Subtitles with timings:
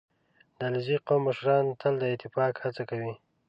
[0.57, 3.13] •د علیزي قوم مشران تل د اتفاق هڅه کوي.